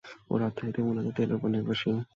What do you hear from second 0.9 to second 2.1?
তেল শিল্পের উপর নির্ভরশীল।